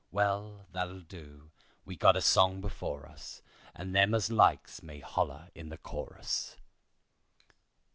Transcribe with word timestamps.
Well, 0.09 0.65
that'll 0.71 1.01
do. 1.01 1.51
We 1.85 1.95
got 1.95 2.15
a 2.15 2.21
song 2.23 2.59
before 2.59 3.05
us, 3.05 3.43
And 3.75 3.95
them 3.95 4.15
as 4.15 4.31
likes 4.31 4.81
may 4.81 4.97
holler 4.99 5.51
in 5.53 5.69
the 5.69 5.77
chorus." 5.77 6.57